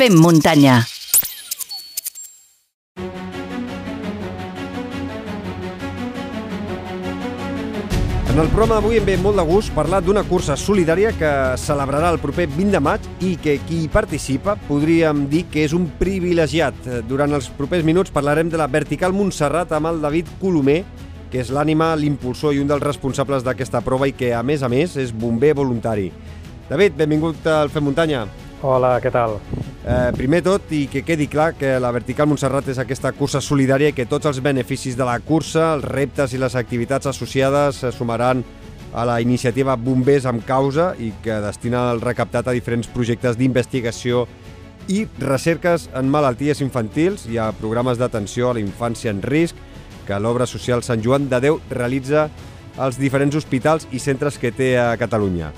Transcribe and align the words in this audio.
Fem 0.00 0.14
muntanya. 0.16 0.78
En 8.30 8.38
el 8.38 8.48
programa 8.48 8.78
d'avui 8.78 8.96
em 8.96 9.04
ve 9.04 9.18
molt 9.20 9.36
de 9.36 9.44
gust 9.44 9.74
parlar 9.76 10.00
d'una 10.00 10.22
cursa 10.24 10.56
solidària 10.56 11.12
que 11.12 11.34
celebrarà 11.60 12.14
el 12.14 12.20
proper 12.24 12.48
20 12.48 12.72
de 12.72 12.80
maig 12.80 13.04
i 13.20 13.34
que 13.44 13.58
qui 13.68 13.82
hi 13.82 13.92
participa 13.92 14.56
podríem 14.70 15.26
dir 15.28 15.44
que 15.52 15.66
és 15.68 15.76
un 15.76 15.84
privilegiat. 16.00 16.80
Durant 17.04 17.36
els 17.36 17.52
propers 17.60 17.84
minuts 17.84 18.08
parlarem 18.08 18.48
de 18.48 18.56
la 18.56 18.72
Vertical 18.72 19.12
Montserrat 19.12 19.76
amb 19.76 19.92
el 19.92 20.00
David 20.00 20.32
Colomer, 20.40 20.80
que 21.28 21.44
és 21.44 21.52
l'ànima, 21.52 21.92
l'impulsor 21.92 22.56
i 22.56 22.64
un 22.64 22.72
dels 22.72 22.88
responsables 22.88 23.44
d'aquesta 23.44 23.84
prova 23.84 24.08
i 24.08 24.16
que, 24.16 24.32
a 24.32 24.40
més 24.40 24.64
a 24.64 24.72
més, 24.72 24.96
és 24.96 25.12
bomber 25.12 25.52
voluntari. 25.60 26.08
David, 26.72 26.96
benvingut 26.96 27.44
al 27.52 27.68
Fem 27.68 27.84
Muntanya. 27.84 28.24
Hola, 28.64 28.96
què 29.04 29.12
tal? 29.12 29.36
Eh, 29.80 30.12
primer 30.12 30.42
tot, 30.44 30.66
i 30.76 30.84
que 30.92 31.00
quedi 31.08 31.24
clar 31.32 31.54
que 31.56 31.78
la 31.80 31.92
Vertical 31.96 32.28
Montserrat 32.28 32.66
és 32.68 32.78
aquesta 32.82 33.14
cursa 33.16 33.40
solidària 33.40 33.88
i 33.88 33.94
que 33.96 34.04
tots 34.04 34.28
els 34.28 34.42
beneficis 34.44 34.96
de 34.96 35.06
la 35.08 35.16
cursa, 35.24 35.70
els 35.78 35.86
reptes 35.88 36.34
i 36.36 36.40
les 36.40 36.56
activitats 36.58 37.08
associades 37.08 37.80
se 37.80 37.92
sumaran 37.96 38.44
a 38.92 39.06
la 39.08 39.20
iniciativa 39.22 39.78
Bombers 39.80 40.26
amb 40.28 40.44
Causa 40.44 40.92
i 40.98 41.14
que 41.24 41.38
destina 41.40 41.86
el 41.94 42.02
recaptat 42.04 42.50
a 42.50 42.54
diferents 42.56 42.90
projectes 42.92 43.38
d'investigació 43.40 44.26
i 44.90 45.06
recerques 45.22 45.88
en 45.96 46.10
malalties 46.12 46.60
infantils 46.60 47.24
i 47.30 47.38
a 47.38 47.48
programes 47.56 47.96
d'atenció 47.96 48.50
a 48.50 48.54
la 48.58 48.60
infància 48.60 49.14
en 49.14 49.22
risc 49.22 49.56
que 50.06 50.18
l'obra 50.20 50.48
social 50.50 50.82
Sant 50.82 51.00
Joan 51.04 51.30
de 51.30 51.40
Déu 51.40 51.60
realitza 51.70 52.28
als 52.76 52.98
diferents 53.00 53.36
hospitals 53.36 53.86
i 53.92 54.00
centres 54.02 54.36
que 54.38 54.52
té 54.52 54.74
a 54.78 54.96
Catalunya. 55.00 55.52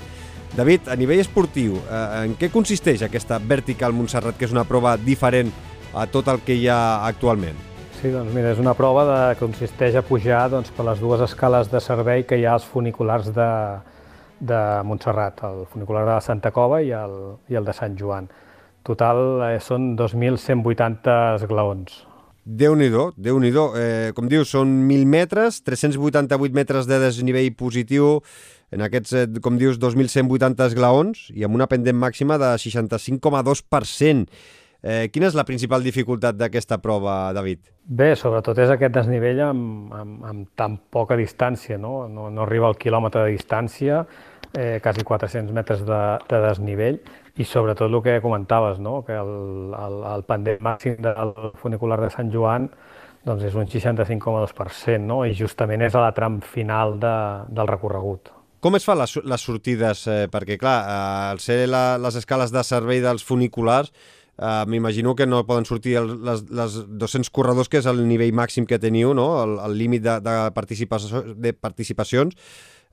David, 0.53 0.85
a 0.87 0.95
nivell 0.95 1.17
esportiu, 1.17 1.79
eh, 1.89 2.25
en 2.27 2.35
què 2.37 2.51
consisteix 2.53 3.01
aquesta 3.01 3.39
Vertical 3.41 3.93
Montserrat, 3.97 4.35
que 4.37 4.45
és 4.45 4.51
una 4.53 4.67
prova 4.69 4.91
diferent 5.01 5.49
a 5.97 6.05
tot 6.05 6.29
el 6.29 6.43
que 6.45 6.53
hi 6.53 6.67
ha 6.69 7.07
actualment? 7.07 7.57
Sí, 7.97 8.11
doncs 8.13 8.35
mira, 8.35 8.51
és 8.53 8.61
una 8.61 8.75
prova 8.77 9.07
de, 9.07 9.17
que 9.33 9.47
consisteix 9.47 9.97
a 9.97 10.03
pujar 10.05 10.43
doncs, 10.53 10.69
per 10.69 10.85
les 10.85 11.01
dues 11.01 11.23
escales 11.25 11.71
de 11.71 11.81
servei 11.81 12.27
que 12.29 12.37
hi 12.37 12.45
ha 12.45 12.53
als 12.59 12.69
funiculars 12.69 13.31
de, 13.33 13.49
de 14.45 14.61
Montserrat, 14.85 15.41
el 15.49 15.65
funicular 15.73 16.05
de 16.05 16.11
la 16.11 16.21
Santa 16.21 16.53
Cova 16.53 16.83
i 16.85 16.93
el, 16.93 17.17
i 17.49 17.57
el 17.57 17.65
de 17.65 17.73
Sant 17.73 17.97
Joan. 17.97 18.29
Total 18.85 19.23
eh, 19.47 19.59
són 19.63 19.95
2.180 19.97 21.17
esglaons. 21.39 22.03
Déu-n'hi-do, 22.43 23.13
déu 23.15 23.37
nhi 23.39 23.53
déu 23.55 23.71
eh, 23.79 24.11
Com 24.15 24.27
dius, 24.27 24.49
són 24.51 24.67
1.000 24.89 25.07
metres, 25.07 25.61
388 25.63 26.51
metres 26.55 26.89
de 26.89 26.99
desnivell 26.99 27.53
positiu, 27.55 28.17
en 28.73 28.83
aquests, 28.83 29.13
eh, 29.15 29.27
com 29.43 29.55
dius, 29.59 29.79
2.180 29.79 30.67
esglaons 30.67 31.29
i 31.31 31.47
amb 31.47 31.55
una 31.55 31.69
pendent 31.71 31.95
màxima 31.95 32.37
de 32.41 32.51
65,2%. 32.59 34.27
Eh, 34.83 35.07
quina 35.15 35.29
és 35.29 35.37
la 35.39 35.45
principal 35.47 35.85
dificultat 35.85 36.35
d'aquesta 36.35 36.81
prova, 36.83 37.31
David? 37.31 37.61
Bé, 37.87 38.09
sobretot 38.19 38.59
és 38.59 38.73
aquest 38.73 38.91
desnivell 38.97 39.39
amb, 39.45 39.93
amb, 39.95 40.25
amb 40.27 40.49
tan 40.59 40.75
poca 40.91 41.15
distància, 41.15 41.77
no? 41.79 42.09
no? 42.11 42.27
No 42.27 42.43
arriba 42.43 42.67
al 42.67 42.75
quilòmetre 42.75 43.23
de 43.23 43.37
distància, 43.37 44.03
eh, 44.53 44.79
quasi 44.83 45.03
400 45.03 45.53
metres 45.53 45.85
de, 45.85 46.01
de 46.29 46.41
desnivell, 46.47 46.99
i 47.37 47.45
sobretot 47.45 47.89
el 47.89 48.01
que 48.05 48.19
comentaves, 48.21 48.79
no? 48.79 49.03
que 49.05 49.13
el, 49.17 49.73
el, 49.73 49.99
el 50.13 50.25
pendent 50.29 50.61
màxim 50.61 50.99
del 51.01 51.33
funicular 51.61 51.99
de 52.01 52.11
Sant 52.13 52.29
Joan 52.33 52.69
doncs 53.23 53.45
és 53.47 53.55
un 53.55 53.67
65,2%, 53.67 54.99
no? 55.07 55.23
i 55.25 55.35
justament 55.37 55.81
és 55.85 55.95
a 55.95 56.03
la 56.03 56.11
tram 56.15 56.41
final 56.43 56.97
de, 56.99 57.13
del 57.55 57.69
recorregut. 57.69 58.33
Com 58.63 58.77
es 58.77 58.85
fan 58.87 58.99
les, 58.99 59.15
les 59.27 59.43
sortides? 59.43 60.05
Eh, 60.07 60.25
perquè, 60.31 60.57
clar, 60.59 60.75
eh, 60.83 61.31
al 61.31 61.39
ser 61.43 61.63
la, 61.67 61.97
les 61.99 62.19
escales 62.19 62.51
de 62.51 62.63
servei 62.63 63.01
dels 63.03 63.23
funiculars, 63.23 63.91
eh, 64.37 64.63
m'imagino 64.67 65.15
que 65.15 65.27
no 65.27 65.45
poden 65.47 65.65
sortir 65.65 65.97
el, 65.99 66.13
les, 66.23 66.45
les 66.51 66.77
200 66.87 67.31
corredors, 67.31 67.71
que 67.71 67.81
és 67.81 67.89
el 67.91 68.03
nivell 68.07 68.35
màxim 68.35 68.67
que 68.67 68.79
teniu, 68.79 69.15
no? 69.15 69.27
el, 69.43 69.77
límit 69.79 70.03
de, 70.03 70.19
de, 70.23 70.37
participació, 70.55 71.23
de 71.35 71.55
participacions. 71.55 72.39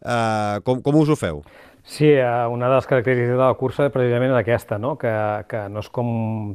Eh, 0.00 0.60
com, 0.64 0.80
com 0.82 0.96
us 1.00 1.10
ho 1.12 1.16
feu? 1.16 1.42
Sí, 1.84 2.06
eh, 2.12 2.46
una 2.46 2.68
de 2.68 2.76
les 2.76 2.86
característiques 2.86 3.36
de 3.36 3.42
la 3.42 3.54
cursa 3.58 3.88
precisament 3.90 4.34
és 4.34 4.40
aquesta, 4.40 4.78
no? 4.78 4.96
que, 5.00 5.12
que 5.48 5.64
no 5.72 5.82
és 5.82 5.88
com 5.92 6.10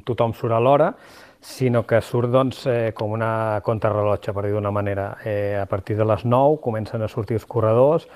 tothom 0.05 0.35
surt 0.37 0.55
a 0.55 0.61
l'hora, 0.61 0.91
sinó 1.45 1.83
que 1.85 1.99
surt 2.01 2.31
doncs, 2.33 2.63
eh, 2.71 2.93
com 2.97 3.11
una 3.13 3.61
contrarrellotge, 3.65 4.33
per 4.33 4.45
dir 4.45 4.53
d'una 4.55 4.71
manera. 4.73 5.11
Eh, 5.25 5.57
a 5.61 5.65
partir 5.69 5.97
de 5.97 6.07
les 6.07 6.25
9 6.25 6.61
comencen 6.61 7.03
a 7.05 7.09
sortir 7.11 7.37
els 7.37 7.45
corredors, 7.45 8.07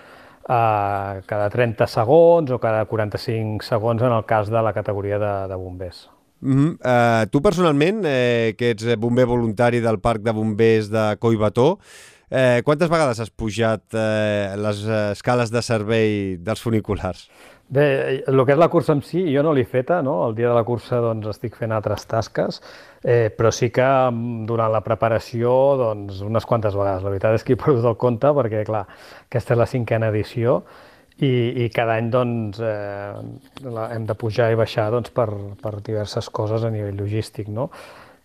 eh, 0.48 1.22
cada 1.30 1.50
30 1.50 1.88
segons 1.88 2.52
o 2.52 2.60
cada 2.62 2.86
45 2.86 3.66
segons 3.66 4.02
en 4.02 4.16
el 4.16 4.26
cas 4.26 4.50
de 4.50 4.64
la 4.64 4.74
categoria 4.74 5.20
de, 5.20 5.34
de 5.50 5.56
bombers. 5.56 6.10
Mm 6.42 6.56
-hmm. 6.56 6.72
uh, 6.80 7.30
tu 7.30 7.42
personalment, 7.42 8.06
eh, 8.06 8.56
que 8.58 8.70
ets 8.72 8.96
bomber 8.98 9.26
voluntari 9.26 9.82
del 9.82 10.00
Parc 10.00 10.22
de 10.22 10.32
Bombers 10.32 10.90
de 10.90 11.18
Coibató, 11.20 11.80
eh, 12.30 12.62
quantes 12.66 12.90
vegades 12.90 13.20
has 13.20 13.30
pujat 13.30 13.84
eh, 13.94 14.56
les 14.58 14.84
escales 15.12 15.54
de 15.54 15.64
servei 15.66 16.38
dels 16.40 16.62
funiculars? 16.62 17.28
Bé, 17.70 18.24
el 18.26 18.42
que 18.48 18.56
és 18.56 18.58
la 18.58 18.68
cursa 18.74 18.96
en 18.98 19.04
si, 19.06 19.22
jo 19.30 19.44
no 19.46 19.52
l'he 19.54 19.64
feta, 19.70 20.00
no? 20.02 20.16
El 20.26 20.34
dia 20.34 20.48
de 20.50 20.56
la 20.58 20.64
cursa 20.66 20.98
doncs, 21.04 21.28
estic 21.30 21.54
fent 21.54 21.76
altres 21.76 22.08
tasques, 22.10 22.58
eh, 23.04 23.30
però 23.30 23.52
sí 23.54 23.70
que 23.70 23.86
mm, 23.86 24.48
durant 24.50 24.74
la 24.74 24.82
preparació 24.82 25.52
doncs, 25.78 26.24
unes 26.26 26.50
quantes 26.50 26.74
vegades. 26.74 27.06
La 27.06 27.14
veritat 27.14 27.38
és 27.38 27.46
que 27.46 27.54
he 27.54 27.62
perdut 27.62 27.86
el 27.86 28.00
compte 28.02 28.34
perquè, 28.40 28.64
clar, 28.66 28.88
aquesta 29.28 29.54
és 29.54 29.62
la 29.62 29.70
cinquena 29.70 30.10
edició 30.10 30.64
i, 31.22 31.30
i 31.62 31.70
cada 31.76 32.00
any 32.02 32.10
doncs, 32.10 32.58
eh, 32.58 33.22
la, 33.70 33.86
hem 33.94 34.10
de 34.10 34.18
pujar 34.18 34.50
i 34.50 34.58
baixar 34.58 34.90
doncs, 34.96 35.14
per, 35.14 35.30
per 35.62 35.76
diverses 35.86 36.34
coses 36.34 36.66
a 36.66 36.74
nivell 36.74 36.98
logístic, 37.04 37.54
no? 37.54 37.70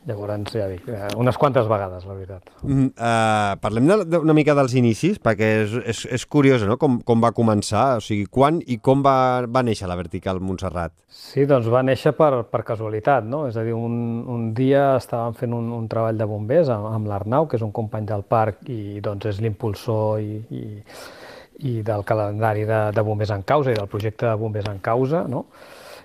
Llavors, 0.05 0.53
ja 0.53 0.67
dic, 0.69 0.83
eh, 0.93 1.07
unes 1.17 1.37
quantes 1.41 1.65
vegades, 1.65 2.03
la 2.05 2.13
veritat. 2.13 2.51
Mm, 2.61 2.91
uh, 2.93 3.55
parlem 3.63 3.87
de, 3.89 3.97
de, 4.05 4.19
una 4.21 4.35
mica 4.37 4.53
dels 4.57 4.75
inicis, 4.77 5.17
perquè 5.17 5.47
és, 5.63 5.77
és, 5.95 6.03
és 6.19 6.27
curiós 6.29 6.67
no? 6.69 6.77
com, 6.81 6.99
com 7.09 7.23
va 7.25 7.31
començar, 7.33 7.87
o 7.97 8.03
sigui, 8.05 8.27
quan 8.29 8.59
i 8.69 8.77
com 8.85 9.01
va, 9.05 9.17
va 9.49 9.63
néixer 9.65 9.89
la 9.89 9.97
Vertical 9.97 10.43
Montserrat? 10.45 10.93
Sí, 11.09 11.47
doncs 11.49 11.71
va 11.73 11.81
néixer 11.87 12.13
per, 12.19 12.43
per 12.53 12.61
casualitat, 12.69 13.25
no? 13.25 13.47
És 13.49 13.57
a 13.57 13.65
dir, 13.65 13.73
un, 13.73 13.95
un 14.29 14.51
dia 14.57 14.91
estàvem 14.99 15.39
fent 15.39 15.57
un, 15.57 15.71
un 15.73 15.87
treball 15.89 16.21
de 16.21 16.29
bombers 16.29 16.69
amb, 16.75 16.91
amb 16.91 17.09
l'Arnau, 17.09 17.49
que 17.49 17.57
és 17.57 17.65
un 17.65 17.73
company 17.73 18.05
del 18.11 18.27
parc 18.29 18.69
i 18.69 19.01
doncs 19.05 19.31
és 19.33 19.41
l'impulsor 19.41 20.21
i, 20.21 20.37
i, 20.53 20.67
i 21.71 21.79
del 21.87 22.05
calendari 22.05 22.69
de, 22.69 22.83
de 22.93 23.07
bombers 23.09 23.33
en 23.33 23.49
causa 23.49 23.73
i 23.73 23.81
del 23.81 23.89
projecte 23.89 24.29
de 24.29 24.37
bombers 24.37 24.69
en 24.69 24.85
causa, 24.85 25.25
no? 25.33 25.47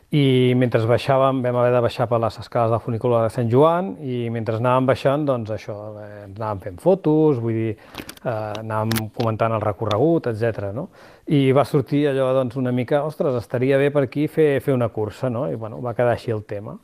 I 0.09 0.55
mentre 0.57 0.81
baixàvem 0.89 1.43
vam 1.43 1.57
haver 1.61 1.73
de 1.75 1.81
baixar 1.85 2.07
per 2.09 2.17
les 2.23 2.37
escales 2.41 2.71
del 2.73 2.81
funicular 2.81 3.21
de 3.27 3.33
Sant 3.33 3.49
Joan 3.51 3.91
i 4.01 4.23
mentre 4.33 4.57
anàvem 4.57 4.87
baixant, 4.89 5.25
doncs 5.27 5.51
això, 5.53 5.75
eh, 6.01 6.23
anàvem 6.25 6.63
fent 6.63 6.79
fotos, 6.81 7.37
vull 7.37 7.53
dir, 7.53 7.75
eh, 8.23 8.31
anàvem 8.31 9.11
comentant 9.13 9.53
el 9.53 9.61
recorregut, 9.61 10.31
etc. 10.31 10.71
No? 10.73 10.87
I 11.27 11.51
va 11.51 11.63
sortir 11.63 12.07
allò 12.09 12.31
doncs, 12.33 12.57
una 12.57 12.71
mica, 12.71 13.03
ostres, 13.05 13.35
estaria 13.37 13.77
bé 13.77 13.91
per 13.91 14.07
aquí 14.07 14.25
fer, 14.27 14.59
fer 14.61 14.73
una 14.73 14.89
cursa, 14.89 15.29
no? 15.29 15.45
i 15.51 15.55
bueno, 15.55 15.79
va 15.79 15.93
quedar 15.93 16.15
així 16.17 16.31
el 16.31 16.43
tema. 16.43 16.75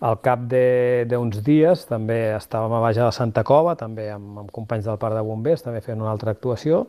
Al 0.00 0.18
cap 0.20 0.42
d'uns 0.50 1.38
dies 1.44 1.86
també 1.86 2.34
estàvem 2.34 2.74
a 2.74 2.80
baix 2.80 2.98
de 2.98 3.12
Santa 3.12 3.44
Cova, 3.44 3.76
també 3.76 4.10
amb, 4.10 4.42
amb 4.42 4.50
companys 4.50 4.84
del 4.84 4.98
Parc 4.98 5.14
de 5.14 5.22
Bombers, 5.22 5.62
també 5.62 5.80
fent 5.80 6.02
una 6.02 6.10
altra 6.10 6.34
actuació, 6.34 6.88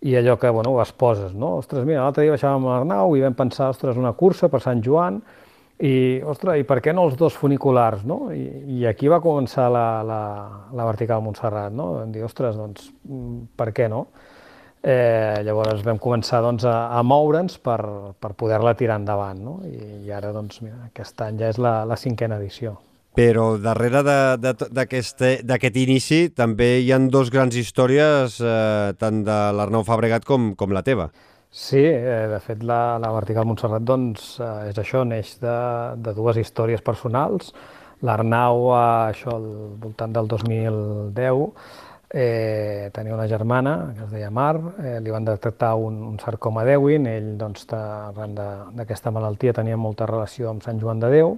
i 0.00 0.14
allò 0.16 0.36
que, 0.38 0.48
bueno, 0.48 0.70
ho 0.70 0.84
poses, 0.96 1.34
no? 1.34 1.56
Ostres, 1.58 1.84
mira, 1.84 2.04
l'altre 2.04 2.24
dia 2.24 2.36
baixàvem 2.36 2.66
a 2.66 2.76
l'Arnau 2.76 3.16
i 3.16 3.22
vam 3.24 3.34
pensar, 3.34 3.70
ostres, 3.74 3.96
una 3.98 4.12
cursa 4.12 4.48
per 4.48 4.60
Sant 4.62 4.82
Joan, 4.84 5.20
i, 5.78 6.20
ostres, 6.26 6.58
i 6.58 6.66
per 6.66 6.80
què 6.82 6.94
no 6.94 7.04
els 7.06 7.16
dos 7.18 7.36
funiculars, 7.38 8.04
no? 8.06 8.30
I, 8.34 8.46
i 8.78 8.86
aquí 8.86 9.10
va 9.10 9.20
començar 9.22 9.68
la, 9.70 9.86
la, 10.06 10.22
la 10.74 10.86
vertical 10.90 11.22
Montserrat, 11.22 11.74
no? 11.74 11.92
Vam 11.98 12.14
dir, 12.14 12.24
ostres, 12.26 12.58
doncs, 12.58 12.90
per 13.58 13.70
què 13.74 13.88
no? 13.90 14.06
Eh, 14.78 15.42
llavors 15.42 15.82
vam 15.86 15.98
començar 15.98 16.42
doncs, 16.42 16.66
a, 16.66 16.76
a 16.94 17.02
moure'ns 17.02 17.58
per, 17.58 17.78
per 18.22 18.34
poder-la 18.38 18.76
tirar 18.78 19.00
endavant, 19.02 19.42
no? 19.42 19.60
I, 19.66 20.04
i 20.06 20.14
ara, 20.14 20.30
doncs, 20.34 20.62
mira, 20.62 20.84
aquest 20.92 21.26
any 21.26 21.42
ja 21.42 21.50
és 21.50 21.58
la, 21.62 21.80
la 21.86 21.98
cinquena 21.98 22.38
edició. 22.38 22.78
Però 23.16 23.56
darrere 23.58 24.02
d'aquest 24.36 25.80
inici 25.80 26.20
també 26.34 26.78
hi 26.82 26.92
han 26.94 27.08
dos 27.10 27.32
grans 27.34 27.56
històries, 27.56 28.38
eh, 28.40 28.92
tant 29.00 29.24
de 29.26 29.38
l'Arnau 29.56 29.86
Fabregat 29.86 30.28
com, 30.28 30.52
com 30.54 30.76
la 30.76 30.84
teva. 30.86 31.08
Sí, 31.50 31.80
eh, 31.80 32.28
de 32.28 32.38
fet 32.44 32.62
la, 32.62 32.98
la 33.00 33.10
Vertical 33.14 33.46
Montserrat 33.48 33.84
doncs, 33.88 34.34
eh, 34.44 34.68
és 34.68 34.78
això, 34.78 35.02
neix 35.08 35.38
de, 35.40 35.56
de 36.04 36.12
dues 36.14 36.36
històries 36.36 36.84
personals. 36.84 37.54
L'Arnau, 38.04 38.68
eh, 38.76 39.14
això 39.14 39.32
al 39.38 39.48
voltant 39.80 40.12
del 40.12 40.28
2010, 40.28 41.48
eh, 42.10 42.90
tenia 42.94 43.14
una 43.14 43.28
germana 43.28 43.94
que 43.96 44.04
es 44.04 44.10
deia 44.10 44.30
Mar, 44.30 44.56
eh, 44.82 44.98
li 45.00 45.10
van 45.10 45.24
detectar 45.24 45.74
un, 45.76 46.02
un 46.02 46.18
sarcoma 46.18 46.64
d'Ewin, 46.64 47.06
ell 47.06 47.32
doncs, 47.38 47.66
arran 47.74 48.34
d'aquesta 48.76 49.12
malaltia 49.12 49.56
tenia 49.56 49.76
molta 49.76 50.06
relació 50.06 50.50
amb 50.50 50.64
Sant 50.64 50.80
Joan 50.80 51.00
de 51.04 51.10
Déu, 51.18 51.36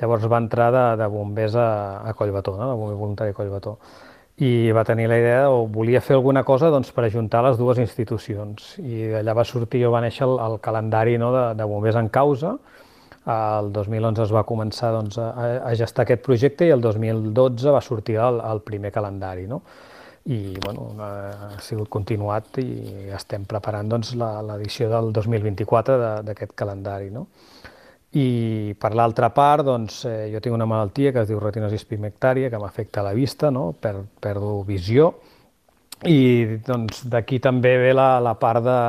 Llavors 0.00 0.26
va 0.28 0.40
entrar 0.42 0.68
de, 0.72 0.84
de 1.00 1.06
bombers 1.08 1.54
a, 1.56 1.68
a 2.04 2.12
Collbató, 2.14 2.56
no? 2.56 2.68
de 2.70 2.76
bomber 2.76 2.96
voluntari 2.96 3.32
a 3.32 3.36
Collbató. 3.36 3.78
I 4.44 4.70
va 4.76 4.84
tenir 4.84 5.06
la 5.08 5.16
idea, 5.16 5.48
o 5.48 5.64
volia 5.72 6.02
fer 6.04 6.18
alguna 6.18 6.42
cosa 6.44 6.68
doncs, 6.68 6.90
per 6.92 7.06
ajuntar 7.06 7.40
les 7.46 7.56
dues 7.56 7.80
institucions. 7.80 8.74
I 8.82 9.06
d'allà 9.14 9.34
va 9.38 9.46
sortir 9.48 9.86
o 9.88 9.94
va 9.94 10.02
néixer 10.04 10.26
el, 10.28 10.36
el 10.44 10.58
calendari 10.60 11.16
no? 11.16 11.32
de, 11.32 11.46
de 11.56 11.68
bombers 11.68 12.02
en 12.02 12.12
causa, 12.12 12.56
El 13.26 13.72
2011 13.74 14.22
es 14.22 14.30
va 14.30 14.44
començar 14.46 14.92
doncs, 14.94 15.16
a, 15.18 15.32
a 15.66 15.72
gestar 15.74 16.04
aquest 16.04 16.20
projecte 16.22 16.68
i 16.68 16.70
el 16.70 16.84
2012 16.84 17.72
va 17.74 17.80
sortir 17.82 18.20
el, 18.22 18.38
el 18.38 18.60
primer 18.62 18.92
calendari. 18.94 19.48
No? 19.50 19.62
I 20.26 20.56
bueno, 20.58 20.88
ha 20.98 21.60
sigut 21.62 21.88
continuat 21.92 22.58
i 22.58 23.10
estem 23.14 23.44
preparant 23.46 23.92
doncs, 23.92 24.14
l'edició 24.18 24.88
del 24.90 25.12
2024 25.14 25.98
d'aquest 26.26 26.56
calendari. 26.58 27.12
No? 27.14 27.28
I 28.18 28.74
per 28.80 28.94
l'altra 28.98 29.30
part, 29.30 29.62
doncs, 29.66 30.00
eh, 30.08 30.26
jo 30.32 30.40
tinc 30.42 30.56
una 30.56 30.66
malaltia 30.66 31.12
que 31.14 31.22
es 31.22 31.30
diu 31.30 31.38
retinosi 31.42 31.78
pigmentària, 31.86 32.50
que 32.50 32.58
m'afecta 32.58 33.04
la 33.06 33.14
vista, 33.14 33.52
no? 33.54 33.70
per, 33.78 33.94
perdo 34.20 34.62
visió, 34.66 35.12
i 36.04 36.58
doncs, 36.66 37.04
d'aquí 37.12 37.38
també 37.40 37.76
ve 37.80 37.92
la, 37.94 38.16
la 38.20 38.34
part 38.40 38.64
de, 38.64 38.80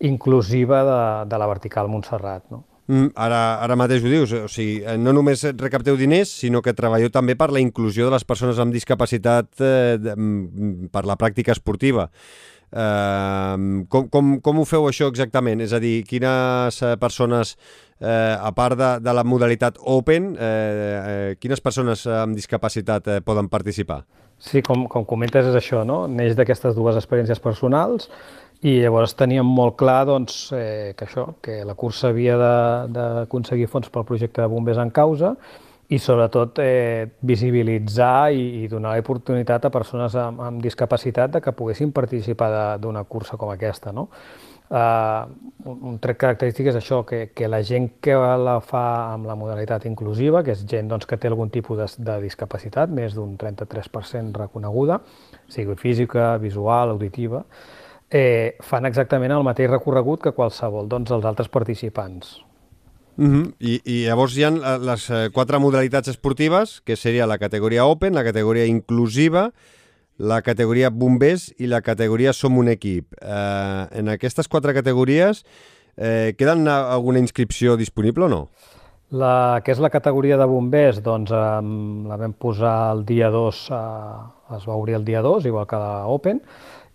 inclusiva 0.00 0.82
de, 0.84 1.28
de 1.28 1.38
la 1.38 1.46
vertical 1.46 1.88
Montserrat. 1.88 2.48
No? 2.50 2.64
Mm, 2.86 3.10
ara, 3.18 3.58
ara 3.64 3.74
mateix 3.78 4.04
ho 4.04 4.10
dius, 4.10 4.32
o 4.32 4.48
sigui, 4.50 4.76
eh, 4.86 4.94
no 5.00 5.10
només 5.16 5.42
recapteu 5.58 5.96
diners, 5.98 6.30
sinó 6.42 6.60
que 6.62 6.74
treballeu 6.76 7.10
també 7.10 7.34
per 7.34 7.48
la 7.50 7.62
inclusió 7.62 8.06
de 8.06 8.14
les 8.14 8.24
persones 8.24 8.60
amb 8.62 8.74
discapacitat 8.74 9.48
eh, 9.58 9.96
de, 9.98 10.14
mm, 10.14 10.92
per 10.94 11.02
la 11.08 11.18
pràctica 11.18 11.54
esportiva. 11.56 12.10
Eh, 12.70 13.56
com, 13.90 14.06
com, 14.10 14.36
com 14.42 14.62
ho 14.62 14.66
feu 14.68 14.86
això 14.86 15.10
exactament? 15.10 15.64
És 15.66 15.74
a 15.74 15.82
dir, 15.82 16.04
quines 16.06 16.78
eh, 16.82 16.94
persones, 17.02 17.56
eh, 17.98 18.36
a 18.38 18.52
part 18.54 18.78
de, 18.78 18.92
de 19.02 19.16
la 19.18 19.26
modalitat 19.26 19.82
Open, 19.82 20.36
eh, 20.38 20.46
eh, 20.46 21.34
quines 21.42 21.62
persones 21.62 22.06
amb 22.06 22.38
discapacitat 22.38 23.10
eh, 23.10 23.20
poden 23.20 23.50
participar? 23.50 24.04
Sí, 24.38 24.60
com, 24.60 24.84
com 24.92 25.06
comentes 25.08 25.46
és 25.48 25.54
això, 25.56 25.82
no? 25.88 26.04
Neix 26.06 26.36
d'aquestes 26.36 26.74
dues 26.76 26.98
experiències 27.00 27.40
personals 27.40 28.10
i 28.64 28.78
llavors 28.80 29.12
teníem 29.18 29.46
molt 29.46 29.76
clar 29.76 30.06
doncs, 30.08 30.50
eh, 30.56 30.94
que 30.96 31.04
això, 31.04 31.28
que 31.44 31.60
la 31.66 31.76
cursa 31.76 32.08
havia 32.08 32.36
d'aconseguir 32.88 33.68
fons 33.68 33.90
pel 33.92 34.06
projecte 34.08 34.40
de 34.40 34.48
bombers 34.48 34.80
en 34.80 34.90
causa 34.90 35.34
i 35.92 36.00
sobretot 36.02 36.58
eh, 36.64 37.06
visibilitzar 37.22 38.32
i, 38.34 38.64
i 38.64 38.68
donar 38.68 38.96
l'oportunitat 38.96 39.68
a 39.68 39.70
persones 39.70 40.16
amb, 40.18 40.40
amb 40.42 40.64
discapacitat 40.64 41.36
de 41.36 41.44
que 41.44 41.54
poguessin 41.54 41.92
participar 41.94 42.50
d'una 42.82 43.04
cursa 43.04 43.36
com 43.38 43.52
aquesta. 43.52 43.92
No? 43.94 44.08
Uh, 44.66 45.30
un, 45.70 45.76
un 45.92 45.98
tret 46.02 46.18
característic 46.18 46.72
és 46.72 46.78
això, 46.80 47.04
que, 47.06 47.28
que 47.30 47.46
la 47.46 47.60
gent 47.62 47.86
que 48.02 48.16
la 48.18 48.56
fa 48.66 49.12
amb 49.12 49.28
la 49.28 49.36
modalitat 49.38 49.86
inclusiva, 49.86 50.42
que 50.42 50.56
és 50.56 50.64
gent 50.66 50.90
doncs, 50.90 51.06
que 51.06 51.20
té 51.22 51.30
algun 51.30 51.52
tipus 51.54 51.78
de, 51.78 51.86
de 52.02 52.16
discapacitat, 52.24 52.90
més 52.90 53.14
d'un 53.14 53.36
33% 53.38 54.34
reconeguda, 54.42 54.98
sigui 55.54 55.78
física, 55.78 56.32
visual, 56.42 56.96
auditiva, 56.96 57.44
eh, 58.10 58.56
fan 58.62 58.86
exactament 58.86 59.32
el 59.34 59.46
mateix 59.46 59.70
recorregut 59.70 60.22
que 60.22 60.34
qualsevol 60.36 60.88
doncs, 60.88 61.10
dels 61.10 61.24
altres 61.24 61.48
participants. 61.48 62.40
Uh 63.16 63.24
-huh. 63.24 63.52
I, 63.58 63.80
I 63.84 64.04
llavors 64.06 64.36
hi 64.36 64.44
ha 64.44 64.50
les 64.78 65.10
eh, 65.10 65.30
quatre 65.32 65.58
modalitats 65.58 66.08
esportives, 66.08 66.80
que 66.82 66.96
seria 66.96 67.26
la 67.26 67.38
categoria 67.38 67.86
Open, 67.86 68.14
la 68.14 68.24
categoria 68.24 68.66
inclusiva, 68.66 69.52
la 70.18 70.42
categoria 70.42 70.90
Bombers 70.90 71.54
i 71.58 71.66
la 71.66 71.80
categoria 71.80 72.32
Som 72.32 72.58
un 72.58 72.68
equip. 72.68 73.14
Eh, 73.20 73.86
en 73.92 74.08
aquestes 74.08 74.48
quatre 74.48 74.74
categories 74.74 75.44
eh, 75.96 76.34
queden 76.36 76.68
alguna 76.68 77.18
inscripció 77.18 77.76
disponible 77.76 78.24
o 78.24 78.28
no? 78.28 78.48
La, 79.10 79.62
que 79.62 79.70
és 79.70 79.78
la 79.78 79.90
categoria 79.90 80.36
de 80.36 80.46
bombers, 80.50 80.98
doncs 81.02 81.30
eh, 81.30 81.60
la 82.10 82.16
vam 82.18 82.32
posar 82.34 82.92
el 82.96 83.04
dia 83.06 83.30
2, 83.30 83.60
eh, 83.70 84.56
es 84.56 84.66
va 84.66 84.74
obrir 84.74 84.96
el 84.96 85.04
dia 85.04 85.22
2, 85.22 85.46
igual 85.46 85.66
que 85.66 85.76
la 85.76 86.06
Open, 86.06 86.42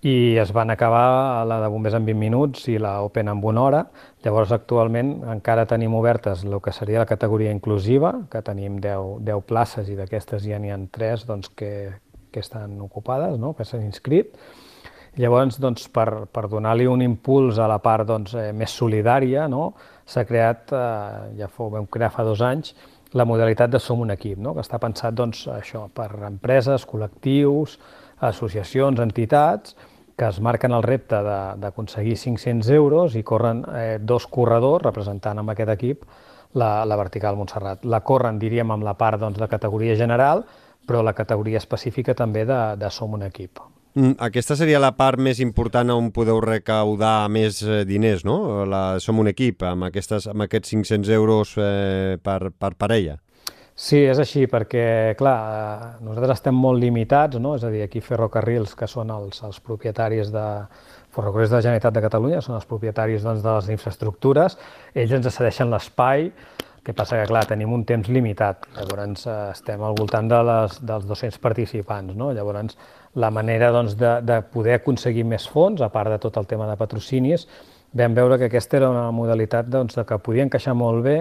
i 0.02 0.38
es 0.42 0.50
van 0.52 0.72
acabar 0.74 1.46
la 1.46 1.60
de 1.62 1.68
bombers 1.70 1.94
en 1.94 2.06
20 2.08 2.18
minuts 2.18 2.64
i 2.74 2.80
la 2.82 3.02
Open 3.06 3.28
en 3.30 3.44
una 3.46 3.62
hora. 3.62 3.82
Llavors, 4.26 4.52
actualment, 4.52 5.20
encara 5.30 5.68
tenim 5.70 5.94
obertes 5.94 6.44
el 6.44 6.58
que 6.62 6.74
seria 6.74 7.04
la 7.04 7.06
categoria 7.06 7.52
inclusiva, 7.52 8.16
que 8.32 8.42
tenim 8.42 8.80
10, 8.82 9.22
10 9.22 9.46
places 9.46 9.90
i 9.90 9.98
d'aquestes 10.00 10.42
ja 10.48 10.58
n'hi 10.58 10.74
ha 10.74 10.80
3 10.92 11.28
doncs, 11.30 11.52
que, 11.54 11.92
que 12.32 12.42
estan 12.42 12.80
ocupades, 12.82 13.38
no? 13.38 13.54
que 13.54 13.66
s'han 13.66 13.86
inscrit. 13.86 14.34
Llavors, 15.22 15.60
doncs, 15.62 15.86
per, 15.94 16.26
per 16.34 16.48
donar-li 16.50 16.88
un 16.88 17.04
impuls 17.06 17.60
a 17.60 17.68
la 17.70 17.78
part 17.84 18.08
doncs, 18.08 18.34
eh, 18.34 18.50
més 18.58 18.74
solidària, 18.74 19.46
no? 19.52 19.76
s'ha 20.08 20.26
creat, 20.26 20.74
eh, 20.74 21.38
ja 21.38 21.52
fou, 21.52 21.70
vam 21.70 21.86
crear 21.86 22.10
fa 22.10 22.26
dos 22.26 22.42
anys, 22.42 22.74
la 23.14 23.26
modalitat 23.28 23.70
de 23.70 23.80
Som 23.80 24.02
un 24.02 24.16
equip, 24.16 24.40
no? 24.40 24.56
que 24.56 24.64
està 24.64 24.80
pensat 24.82 25.14
doncs, 25.14 25.46
això 25.52 25.90
per 25.94 26.10
empreses, 26.26 26.88
col·lectius, 26.90 27.78
associacions, 28.22 29.02
entitats, 29.04 29.76
que 30.22 30.28
es 30.30 30.38
marquen 30.38 30.76
el 30.78 30.84
repte 30.86 31.18
d'aconseguir 31.58 32.14
500 32.14 32.68
euros 32.76 33.16
i 33.18 33.24
corren 33.26 33.64
eh, 33.74 33.98
dos 33.98 34.28
corredors 34.30 34.86
representant 34.86 35.42
amb 35.42 35.50
aquest 35.50 35.72
equip 35.74 36.04
la, 36.54 36.84
la 36.86 36.98
vertical 37.00 37.40
Montserrat. 37.40 37.88
La 37.90 38.04
corren, 38.06 38.38
diríem, 38.38 38.70
amb 38.70 38.86
la 38.86 38.94
part 39.00 39.18
doncs, 39.24 39.40
de 39.42 39.48
categoria 39.50 39.96
general, 39.98 40.44
però 40.86 41.02
la 41.02 41.16
categoria 41.18 41.58
específica 41.58 42.14
també 42.14 42.46
de, 42.46 42.60
de 42.78 42.92
Som 42.94 43.18
un 43.18 43.26
equip. 43.26 43.64
Mm, 43.96 44.14
aquesta 44.22 44.56
seria 44.60 44.80
la 44.80 44.94
part 44.94 45.18
més 45.18 45.42
important 45.42 45.90
on 45.96 46.12
podeu 46.14 46.38
recaudar 46.44 47.26
més 47.34 47.64
eh, 47.66 47.82
diners, 47.90 48.22
no? 48.28 48.62
La, 48.70 49.00
som 49.02 49.18
un 49.20 49.32
equip 49.32 49.66
amb, 49.66 49.90
aquestes, 49.90 50.30
amb 50.30 50.46
aquests 50.46 50.76
500 50.76 51.16
euros 51.18 51.58
eh, 51.58 52.20
per, 52.22 52.54
per 52.54 52.76
parella. 52.78 53.18
Sí, 53.76 54.02
és 54.04 54.20
així, 54.20 54.46
perquè, 54.52 55.16
clar, 55.18 55.98
nosaltres 56.04 56.42
estem 56.42 56.56
molt 56.56 56.82
limitats, 56.82 57.40
no? 57.42 57.56
és 57.56 57.64
a 57.64 57.72
dir, 57.72 57.82
aquí 57.86 58.02
Ferrocarrils, 58.04 58.76
que 58.78 58.88
són 58.88 59.10
els, 59.16 59.40
els 59.48 59.62
propietaris 59.64 60.30
de 60.34 60.48
Ferrocarrils 61.16 61.50
de 61.50 61.58
la 61.58 61.64
Generalitat 61.66 61.96
de 61.96 62.04
Catalunya, 62.04 62.42
són 62.44 62.58
els 62.58 62.68
propietaris 62.68 63.24
doncs, 63.24 63.42
de 63.44 63.54
les 63.56 63.70
infraestructures, 63.74 64.58
ells 64.94 65.16
ens 65.18 65.32
cedeixen 65.32 65.72
l'espai, 65.72 66.30
que 66.84 66.94
passa 66.98 67.20
que, 67.20 67.28
clar, 67.30 67.44
tenim 67.46 67.72
un 67.74 67.84
temps 67.86 68.08
limitat, 68.10 68.66
llavors 68.76 69.26
eh, 69.30 69.36
estem 69.54 69.84
al 69.86 69.96
voltant 69.98 70.30
de 70.30 70.40
les, 70.48 70.80
dels 70.92 71.06
200 71.08 71.38
participants, 71.42 72.16
no? 72.18 72.32
llavors 72.34 72.76
la 73.22 73.30
manera 73.32 73.70
doncs, 73.72 73.96
de, 74.00 74.18
de 74.26 74.40
poder 74.54 74.80
aconseguir 74.80 75.24
més 75.28 75.48
fons, 75.50 75.82
a 75.82 75.92
part 75.94 76.10
de 76.12 76.20
tot 76.22 76.40
el 76.42 76.50
tema 76.50 76.68
de 76.70 76.78
patrocinis, 76.80 77.48
vam 77.94 78.16
veure 78.18 78.40
que 78.40 78.48
aquesta 78.50 78.80
era 78.80 78.90
una 78.90 79.10
modalitat 79.16 79.70
doncs, 79.70 80.00
que 80.08 80.20
podia 80.24 80.46
encaixar 80.48 80.74
molt 80.78 81.04
bé 81.06 81.18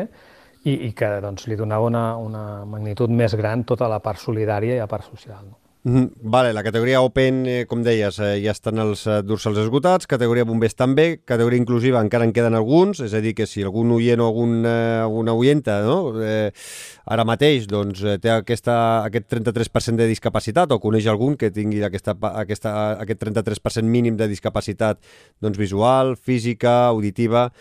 i, 0.65 0.77
i 0.89 0.93
que 0.93 1.09
doncs, 1.25 1.47
li 1.49 1.57
donava 1.57 1.89
una, 1.89 2.05
una 2.21 2.45
magnitud 2.69 3.11
més 3.11 3.35
gran 3.39 3.65
tota 3.65 3.89
la 3.89 4.01
part 4.05 4.21
solidària 4.21 4.77
i 4.77 4.83
la 4.83 4.91
part 4.91 5.09
social. 5.09 5.45
No? 5.49 5.61
Mm 5.83 5.97
-hmm. 5.97 6.11
Vale, 6.21 6.53
la 6.53 6.62
categoria 6.62 7.01
Open, 7.01 7.47
eh, 7.47 7.65
com 7.67 7.83
deies, 7.83 8.19
eh, 8.19 8.43
ja 8.45 8.51
estan 8.51 8.79
els 8.79 9.07
eh, 9.07 9.23
dorsals 9.23 9.57
esgotats, 9.57 10.07
categoria 10.07 10.45
Bombers 10.45 10.75
també, 10.75 11.21
categoria 11.25 11.59
inclusiva 11.59 12.03
encara 12.03 12.25
en 12.25 12.33
queden 12.33 12.55
alguns, 12.55 13.01
és 13.01 13.15
a 13.15 13.21
dir, 13.21 13.35
que 13.35 13.47
si 13.47 13.62
algun 13.62 13.91
oient 13.91 14.21
o 14.21 14.27
algun, 14.27 14.67
eh, 14.67 15.01
alguna 15.01 15.33
oienta 15.33 15.81
no? 15.81 16.23
eh, 16.23 16.53
ara 17.06 17.25
mateix 17.25 17.67
doncs, 17.67 18.03
eh, 18.03 18.19
té 18.19 18.31
aquesta, 18.31 19.05
aquest 19.05 19.27
33% 19.31 19.96
de 19.96 20.06
discapacitat 20.06 20.70
o 20.70 20.79
coneix 20.79 21.06
algun 21.06 21.37
que 21.37 21.51
tingui 21.51 21.82
aquesta, 21.82 22.15
aquesta, 22.20 23.01
aquest 23.01 23.20
33% 23.25 23.82
mínim 23.82 24.17
de 24.17 24.29
discapacitat 24.29 24.99
doncs, 25.41 25.56
visual, 25.56 26.17
física, 26.17 26.89
auditiva, 26.89 27.53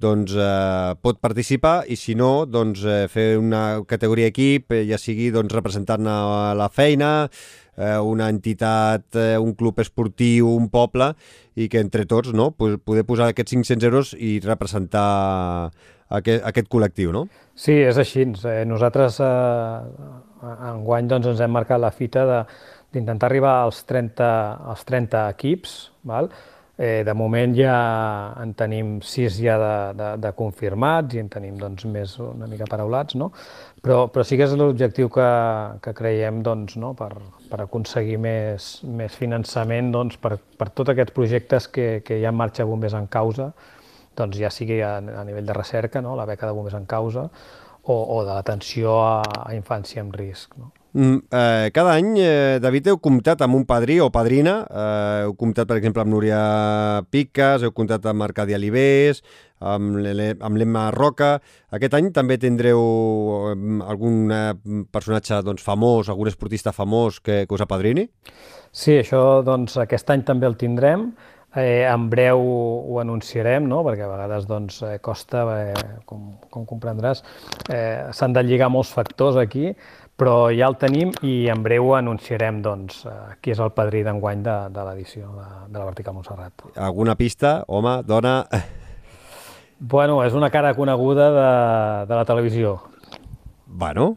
doncs 0.00 0.34
eh, 0.38 0.94
pot 1.02 1.18
participar 1.20 1.82
i 1.90 1.96
si 1.98 2.14
no, 2.18 2.46
doncs 2.46 2.84
eh, 2.86 3.06
fer 3.10 3.32
una 3.38 3.82
categoria 3.88 4.30
equip, 4.30 4.72
eh, 4.72 4.84
ja 4.88 4.98
sigui 5.00 5.30
doncs, 5.34 5.54
representant 5.54 6.06
a 6.06 6.18
la 6.58 6.68
feina, 6.70 7.28
eh, 7.76 7.98
una 7.98 8.28
entitat, 8.30 9.08
eh, 9.16 9.36
un 9.38 9.54
club 9.58 9.80
esportiu, 9.82 10.50
un 10.54 10.68
poble, 10.70 11.12
i 11.58 11.68
que 11.68 11.82
entre 11.82 12.06
tots 12.06 12.32
no, 12.34 12.52
poder 12.54 13.04
posar 13.06 13.32
aquests 13.32 13.56
500 13.56 13.88
euros 13.90 14.14
i 14.14 14.38
representar 14.44 15.70
aquest, 16.08 16.44
aquest 16.46 16.70
col·lectiu, 16.72 17.12
no? 17.14 17.26
Sí, 17.58 17.74
és 17.74 17.98
així. 17.98 18.26
Eh, 18.46 18.62
nosaltres 18.68 19.18
eh, 19.24 19.30
enguany 20.72 21.10
doncs, 21.10 21.32
ens 21.34 21.42
hem 21.42 21.54
marcat 21.54 21.82
la 21.82 21.92
fita 21.94 22.26
d'intentar 22.94 23.28
arribar 23.28 23.58
als 23.64 23.82
30, 23.88 24.28
als 24.72 24.86
30 24.88 25.26
equips, 25.34 25.80
val? 26.08 26.30
Eh, 26.78 27.02
de 27.02 27.10
moment 27.10 27.50
ja 27.58 27.72
en 28.38 28.52
tenim 28.54 29.00
sis 29.02 29.40
ja 29.42 29.56
de, 29.58 29.70
de, 29.98 30.10
de 30.22 30.30
confirmats 30.38 31.16
i 31.16 31.18
en 31.18 31.26
tenim 31.32 31.56
doncs, 31.58 31.82
més 31.90 32.12
una 32.22 32.46
mica 32.46 32.68
paraulats, 32.70 33.16
no? 33.18 33.32
però, 33.82 34.04
però 34.14 34.22
sí 34.22 34.38
que 34.38 34.46
és 34.46 34.54
l'objectiu 34.54 35.10
que, 35.10 35.26
que 35.82 35.94
creiem 35.98 36.38
doncs, 36.46 36.76
no? 36.78 36.92
per, 36.94 37.10
per 37.50 37.64
aconseguir 37.64 38.20
més, 38.22 38.70
més 38.86 39.18
finançament 39.18 39.90
doncs, 39.90 40.20
per, 40.22 40.36
per 40.38 40.70
tots 40.70 40.94
aquests 40.94 41.18
projectes 41.18 41.66
que, 41.66 41.88
que 42.06 42.20
hi 42.20 42.28
ha 42.28 42.30
en 42.30 42.38
marxa 42.38 42.68
Bombers 42.68 42.94
en 42.94 43.10
Causa, 43.10 43.50
doncs 44.14 44.38
ja 44.38 44.54
sigui 44.54 44.78
a, 44.78 45.00
a 45.02 45.26
nivell 45.26 45.50
de 45.50 45.58
recerca, 45.58 45.98
no? 45.98 46.14
la 46.14 46.30
beca 46.30 46.46
de 46.46 46.54
Bombers 46.54 46.78
en 46.78 46.86
Causa, 46.86 47.26
o, 47.82 47.96
o 47.98 48.22
de 48.22 48.30
l'atenció 48.30 49.00
a, 49.02 49.16
a 49.48 49.50
infància 49.58 50.06
en 50.06 50.14
risc. 50.14 50.54
No? 50.62 50.70
Mm, 50.92 51.18
eh, 51.30 51.70
cada 51.74 51.92
any, 51.94 52.16
eh, 52.16 52.58
David, 52.60 52.88
heu 52.88 52.98
comptat 52.98 53.42
amb 53.44 53.54
un 53.58 53.66
padrí 53.68 53.98
o 54.00 54.08
padrina, 54.10 54.62
eh, 54.64 55.24
heu 55.26 55.34
comptat, 55.36 55.68
per 55.68 55.76
exemple, 55.76 56.00
amb 56.00 56.10
Núria 56.10 57.04
Piques, 57.10 57.62
heu 57.62 57.72
comptat 57.76 58.06
amb 58.06 58.24
Arcadi 58.24 58.54
Alibés, 58.56 59.22
amb 59.60 60.56
l'Emma 60.56 60.90
Roca. 60.90 61.40
Aquest 61.70 61.94
any 61.94 62.10
també 62.14 62.38
tindreu 62.38 62.80
algun 63.84 64.32
eh, 64.32 64.54
personatge 64.90 65.42
doncs, 65.44 65.62
famós, 65.62 66.08
algun 66.08 66.28
esportista 66.28 66.72
famós 66.72 67.20
que, 67.20 67.44
que 67.46 67.54
us 67.54 67.66
apadrini? 67.66 68.08
Sí, 68.72 68.98
això 69.02 69.42
doncs, 69.44 69.76
aquest 69.76 70.10
any 70.10 70.24
també 70.24 70.46
el 70.46 70.56
tindrem. 70.56 71.10
Eh, 71.56 71.86
en 71.88 72.10
breu 72.12 72.42
ho 72.44 72.98
anunciarem, 73.00 73.64
no? 73.64 73.80
perquè 73.86 74.04
a 74.04 74.10
vegades 74.10 74.44
doncs, 74.46 74.82
eh, 74.84 74.98
costa, 75.00 75.46
eh, 75.62 75.86
com, 76.04 76.34
com 76.52 76.66
comprendràs, 76.68 77.22
eh, 77.72 78.10
s'han 78.12 78.36
de 78.36 78.42
lligar 78.44 78.68
molts 78.68 78.92
factors 78.92 79.38
aquí, 79.40 79.72
però 80.18 80.50
ja 80.52 80.68
el 80.68 80.76
tenim 80.76 81.14
i 81.24 81.48
en 81.48 81.62
breu 81.64 81.94
anunciarem 81.96 82.60
doncs, 82.60 83.00
eh, 83.08 83.16
qui 83.40 83.54
és 83.54 83.62
el 83.64 83.72
padrí 83.72 84.04
d'enguany 84.04 84.44
de, 84.44 84.58
de 84.74 84.86
l'edició 84.90 85.32
de, 85.38 85.48
de 85.72 85.78
la 85.78 85.88
Vertical 85.88 86.18
Montserrat. 86.18 86.68
Alguna 86.76 87.16
pista? 87.16 87.62
Home, 87.66 88.02
dona... 88.04 88.42
Bueno, 89.78 90.24
és 90.26 90.34
una 90.34 90.50
cara 90.50 90.72
coneguda 90.74 91.28
de, 91.30 91.50
de 92.10 92.16
la 92.18 92.24
televisió. 92.26 92.80
Bueno, 93.64 94.16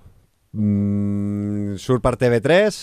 mm, 0.57 1.75
surt 1.77 2.01
per 2.01 2.15
TV3? 2.17 2.79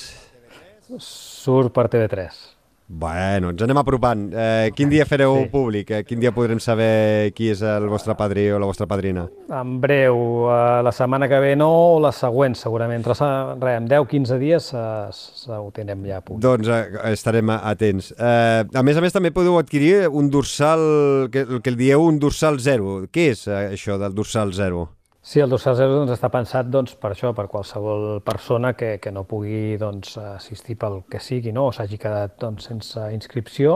Surt 1.03 1.75
per 1.75 1.89
TV3. 1.91 2.58
Bueno, 2.89 3.51
ens 3.53 3.61
anem 3.61 3.77
apropant. 3.77 4.23
Eh, 4.33 4.71
quin 4.73 4.89
dia 4.89 5.05
fareu 5.05 5.35
sí. 5.43 5.49
públic? 5.53 5.91
Eh, 5.93 6.05
quin 6.09 6.23
dia 6.23 6.33
podrem 6.33 6.57
saber 6.57 7.35
qui 7.37 7.51
és 7.53 7.61
el 7.61 7.85
vostre 7.93 8.17
padrí 8.17 8.47
o 8.49 8.57
la 8.59 8.65
vostra 8.71 8.87
padrina? 8.89 9.27
En 9.53 9.75
breu, 9.83 10.49
eh, 10.49 10.81
la 10.83 10.93
setmana 10.97 11.29
que 11.29 11.37
ve 11.45 11.53
no, 11.61 11.69
o 11.69 12.01
la 12.01 12.15
següent 12.17 12.57
segurament. 12.57 13.03
Entre 13.05 13.13
res, 13.13 13.77
en 13.77 13.91
10-15 13.93 14.41
dies 14.41 14.71
eh, 14.73 15.59
ho 15.59 15.69
tindrem 15.77 16.09
ja 16.09 16.23
a 16.23 16.25
punt. 16.25 16.41
Doncs 16.41 16.73
eh, 16.73 16.83
estarem 17.13 17.53
atents. 17.59 18.15
Eh, 18.17 18.65
a 18.65 18.83
més 18.83 18.97
a 18.97 19.05
més 19.05 19.13
també 19.13 19.37
podeu 19.37 19.61
adquirir 19.61 20.09
un 20.09 20.33
dorsal, 20.33 21.29
que, 21.31 21.45
el 21.45 21.61
que 21.61 21.75
el 21.75 21.77
dieu 21.77 22.09
un 22.09 22.19
dorsal 22.19 22.57
zero. 22.57 23.03
Què 23.13 23.35
és 23.37 23.45
eh, 23.53 23.67
això 23.77 24.01
del 24.01 24.17
dorsal 24.17 24.57
zero? 24.57 24.89
Sí, 25.29 25.41
el 25.45 25.51
dorsal 25.53 25.75
zero 25.77 25.93
doncs, 25.93 26.15
està 26.15 26.31
pensat 26.33 26.71
doncs, 26.73 26.95
per 26.97 27.11
això, 27.13 27.35
per 27.37 27.51
qualsevol 27.53 28.23
persona 28.25 28.71
que, 28.73 28.95
que 28.97 29.11
no 29.13 29.27
pugui 29.29 29.75
doncs, 29.77 30.15
assistir 30.23 30.79
pel 30.81 31.03
que 31.13 31.21
sigui, 31.21 31.53
no? 31.53 31.67
o 31.69 31.75
s'hagi 31.77 31.99
quedat 32.01 32.39
doncs, 32.41 32.71
sense 32.71 33.05
inscripció 33.13 33.75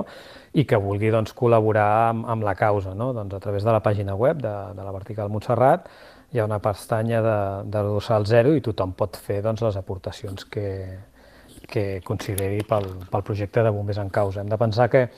i 0.57 0.65
que 0.65 0.81
vulgui 0.81 1.11
doncs, 1.13 1.35
col·laborar 1.37 1.91
amb, 2.07 2.25
amb 2.33 2.47
la 2.49 2.55
causa. 2.57 2.95
No? 2.97 3.11
Doncs, 3.13 3.37
a 3.37 3.43
través 3.45 3.69
de 3.69 3.77
la 3.77 3.83
pàgina 3.85 4.17
web 4.17 4.41
de, 4.41 4.55
de 4.79 4.89
la 4.89 4.97
Vertical 4.97 5.29
Montserrat 5.29 5.93
hi 6.33 6.41
ha 6.41 6.49
una 6.49 6.63
pestanya 6.65 7.21
de, 7.21 7.39
de 7.69 7.85
dorsal 7.91 8.25
zero 8.33 8.57
i 8.57 8.65
tothom 8.65 8.97
pot 8.97 9.21
fer 9.21 9.43
doncs, 9.45 9.61
les 9.69 9.77
aportacions 9.77 10.49
que, 10.49 10.71
que 11.69 11.87
consideri 12.09 12.65
pel, 12.65 12.95
pel 13.13 13.29
projecte 13.29 13.61
de 13.61 13.77
bombers 13.77 14.01
en 14.01 14.09
causa. 14.09 14.41
Hem 14.41 14.49
de 14.49 14.63
pensar 14.65 14.89
que 14.89 15.11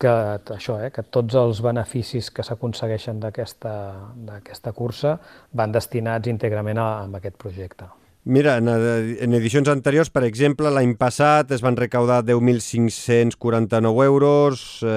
que 0.00 0.10
això, 0.56 0.78
eh, 0.80 0.90
que 0.94 1.04
tots 1.12 1.36
els 1.36 1.60
beneficis 1.64 2.30
que 2.32 2.44
s'aconsegueixen 2.46 3.20
d'aquesta 3.20 4.72
cursa 4.76 5.18
van 5.52 5.72
destinats 5.76 6.30
íntegrament 6.32 6.80
a, 6.80 6.90
a 7.04 7.08
aquest 7.20 7.36
projecte. 7.36 7.99
Mira, 8.24 8.58
en, 8.58 8.68
en 8.68 9.32
edicions 9.32 9.68
anteriors, 9.72 10.10
per 10.12 10.26
exemple, 10.26 10.68
l'any 10.68 10.90
passat 11.00 11.54
es 11.56 11.62
van 11.64 11.78
recaudar 11.78 12.18
10.549 12.28 14.04
euros, 14.04 14.64
eh, 14.84 14.90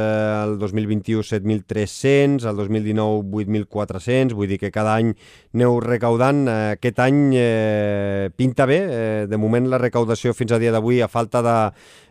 el 0.44 0.58
2021 0.60 1.24
7.300, 1.24 2.44
el 2.52 2.60
2019 2.60 3.24
8.400, 3.46 4.36
vull 4.36 4.52
dir 4.52 4.60
que 4.60 4.74
cada 4.76 4.98
any 5.00 5.14
aneu 5.56 5.80
recaudant. 5.80 6.44
Eh, 6.52 6.76
aquest 6.76 7.00
any 7.00 7.24
eh, 7.40 8.28
pinta 8.36 8.68
bé, 8.68 8.82
eh, 8.84 9.26
de 9.32 9.40
moment 9.40 9.72
la 9.72 9.80
recaudació 9.80 10.36
fins 10.36 10.52
a 10.52 10.60
dia 10.60 10.76
d'avui, 10.76 11.00
a 11.00 11.08
falta 11.08 11.40
de 11.48 11.58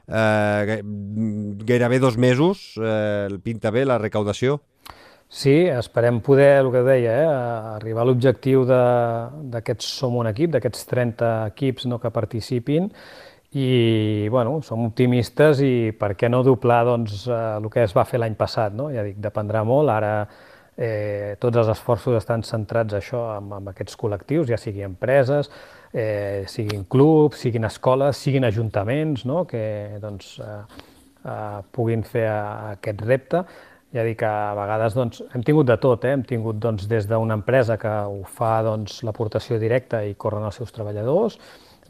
eh, 0.08 0.80
gairebé 1.68 2.00
dos 2.00 2.16
mesos, 2.16 2.70
eh, 2.80 3.28
pinta 3.44 3.68
bé 3.68 3.84
la 3.84 4.00
recaudació. 4.00 4.62
Sí, 5.32 5.64
esperem 5.64 6.18
poder, 6.20 6.58
el 6.60 6.66
que 6.70 6.82
deia, 6.84 7.12
eh, 7.22 7.28
arribar 7.78 8.02
a 8.02 8.04
l'objectiu 8.04 8.66
d'aquests 8.68 9.86
Som 9.96 10.18
un 10.20 10.28
equip, 10.28 10.50
d'aquests 10.52 10.84
30 10.90 11.30
equips 11.54 11.86
no, 11.88 11.96
que 12.02 12.10
participin, 12.12 12.90
i 13.56 14.28
bueno, 14.28 14.58
som 14.60 14.84
optimistes 14.84 15.62
i 15.64 15.72
per 15.96 16.12
què 16.20 16.28
no 16.28 16.42
doblar 16.44 16.82
doncs, 16.84 17.24
eh, 17.28 17.40
el 17.56 17.70
que 17.72 17.80
es 17.80 17.96
va 17.96 18.04
fer 18.04 18.20
l'any 18.20 18.36
passat. 18.36 18.76
No? 18.76 18.90
Ja 18.92 19.06
dic, 19.08 19.16
dependrà 19.24 19.64
molt, 19.64 19.88
ara 19.88 20.12
eh, 20.76 21.32
tots 21.40 21.64
els 21.64 21.72
esforços 21.78 22.20
estan 22.20 22.44
centrats 22.44 23.00
això 23.00 23.24
amb, 23.38 23.56
amb 23.56 23.72
aquests 23.72 23.96
col·lectius, 24.04 24.52
ja 24.52 24.60
sigui 24.60 24.84
empreses, 24.84 25.48
eh, 25.96 26.44
siguin 26.44 26.84
clubs, 26.84 27.40
siguin 27.40 27.64
escoles, 27.72 28.20
siguin 28.20 28.44
ajuntaments, 28.52 29.24
no? 29.24 29.46
que 29.48 29.96
doncs, 30.04 30.36
eh, 30.44 30.62
eh, 31.24 31.60
puguin 31.72 32.04
fer 32.04 32.28
aquest 32.28 33.08
repte 33.08 33.46
ja 33.92 34.04
dic 34.06 34.22
que 34.22 34.28
a 34.28 34.54
vegades 34.56 34.96
doncs, 34.96 35.20
hem 35.34 35.44
tingut 35.44 35.68
de 35.68 35.76
tot, 35.80 36.04
eh? 36.04 36.14
hem 36.16 36.24
tingut 36.28 36.58
doncs, 36.60 36.86
des 36.88 37.06
d'una 37.08 37.36
empresa 37.36 37.76
que 37.80 37.90
ho 38.08 38.22
fa 38.24 38.54
doncs, 38.64 39.02
l'aportació 39.04 39.58
directa 39.60 40.02
i 40.04 40.14
corren 40.14 40.46
els 40.48 40.56
seus 40.60 40.72
treballadors, 40.72 41.38